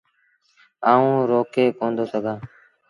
آئوٚݩ 0.91 1.27
روڪي 1.31 1.65
ڪوندو 1.79 2.05
سگھآݩ۔ 2.11 2.41